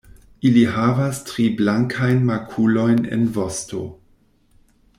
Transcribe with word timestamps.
Ili 0.49 0.61
havas 0.77 1.19
tri 1.27 1.45
blankajn 1.59 2.25
makulojn 2.31 3.05
en 3.17 3.29
vosto. 3.37 3.83